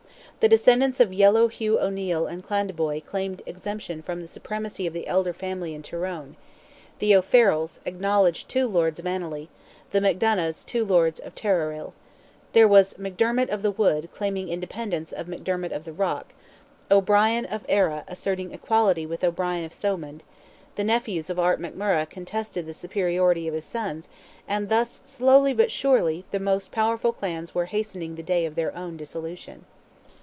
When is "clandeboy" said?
2.41-3.05